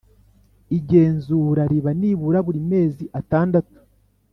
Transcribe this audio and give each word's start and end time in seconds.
igenzura 0.77 1.61
riba 1.71 1.91
nibura 1.99 2.39
buri 2.45 2.59
mezi 2.71 3.03
atandatu 3.19 3.77